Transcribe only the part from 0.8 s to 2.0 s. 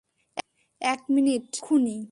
এক মিনিট, কারা খুনী?